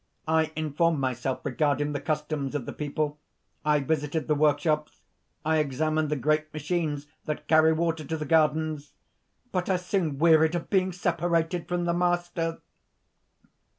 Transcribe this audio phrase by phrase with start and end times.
[0.27, 3.19] I informed myself regarding the customs of the people;
[3.63, 5.03] I visited the workshops;
[5.45, 8.93] I examined the great machines that carry water to the gardens.
[9.51, 12.61] But I soon wearied of being separated from the Master."